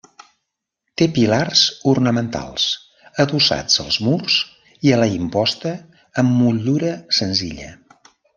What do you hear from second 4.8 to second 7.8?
i a la imposta amb motllura senzilla.